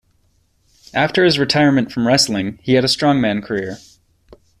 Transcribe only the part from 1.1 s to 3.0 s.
his retirement from wrestling, he had a